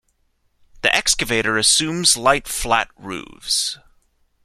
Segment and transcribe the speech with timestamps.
[0.81, 3.77] The excavator assumes light flat roofs.